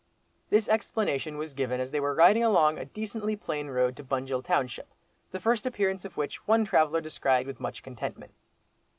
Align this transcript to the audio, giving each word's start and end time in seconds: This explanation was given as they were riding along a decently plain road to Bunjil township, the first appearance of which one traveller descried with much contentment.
This 0.49 0.67
explanation 0.67 1.37
was 1.37 1.53
given 1.53 1.79
as 1.79 1.91
they 1.91 1.99
were 1.99 2.15
riding 2.15 2.43
along 2.43 2.79
a 2.79 2.85
decently 2.85 3.35
plain 3.35 3.67
road 3.67 3.95
to 3.97 4.03
Bunjil 4.03 4.43
township, 4.43 4.87
the 5.29 5.39
first 5.39 5.67
appearance 5.67 6.05
of 6.05 6.17
which 6.17 6.47
one 6.47 6.65
traveller 6.65 7.01
descried 7.01 7.45
with 7.45 7.59
much 7.59 7.83
contentment. 7.83 8.33